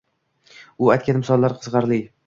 [0.85, 2.05] U aytgan misollar qiziqarli